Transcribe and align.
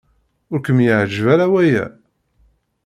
Ur 0.51 0.59
kem-yeɛjib 0.65 1.25
ara 1.33 1.45
waya? 1.51 1.85